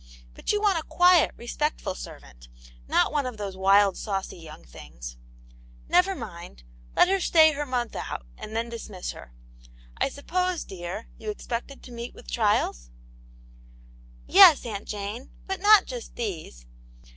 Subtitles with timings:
[0.33, 2.47] But you want a quiet, respectful servant,
[2.87, 5.99] not one of tVvese wild^ saucy Aunt pane's Hero..
[5.99, 6.05] 103 young things.
[6.07, 6.63] Never mind;
[6.95, 9.31] let her stay her month out, and then dismiss her.
[9.97, 12.89] I suppose, dear, you expected to meet with trials
[14.25, 16.65] V* "Yes, Aunt Jane, but not just these.